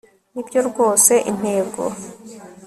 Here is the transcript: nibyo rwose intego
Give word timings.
nibyo 0.33 0.59
rwose 0.69 1.13
intego 1.31 1.81